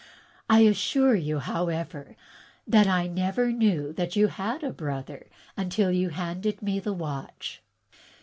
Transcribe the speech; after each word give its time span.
I 0.49 0.61
assure 0.61 1.13
you, 1.13 1.37
how 1.37 1.67
ever, 1.67 2.15
that 2.65 2.87
I 2.87 3.05
never 3.05 3.43
even 3.49 3.59
knew 3.59 3.93
that 3.93 4.15
you 4.15 4.29
had 4.29 4.63
a 4.63 4.73
brother 4.73 5.27
imtil 5.55 5.95
you 5.95 6.09
handed 6.09 6.63
me 6.63 6.79
the 6.79 6.91
watch." 6.91 7.61